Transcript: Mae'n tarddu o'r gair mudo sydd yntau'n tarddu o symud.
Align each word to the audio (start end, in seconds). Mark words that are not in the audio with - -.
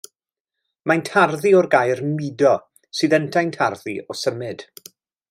Mae'n 0.91 1.03
tarddu 1.09 1.51
o'r 1.59 1.69
gair 1.75 2.01
mudo 2.15 2.55
sydd 3.01 3.15
yntau'n 3.19 3.53
tarddu 3.59 3.99
o 4.15 4.21
symud. 4.23 4.65